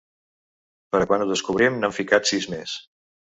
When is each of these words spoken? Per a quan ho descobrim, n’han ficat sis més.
Per 0.95 1.01
a 1.03 1.07
quan 1.11 1.25
ho 1.25 1.27
descobrim, 1.33 1.77
n’han 1.83 1.95
ficat 1.99 2.31
sis 2.33 2.49
més. 2.55 2.75